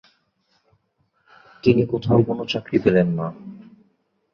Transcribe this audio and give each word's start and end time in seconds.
তিনি 1.63 1.81
কোথাও 1.85 2.19
কোন 2.27 2.39
চাকরি 2.45 2.77
পেলেন 2.83 3.07
না। 3.17 3.27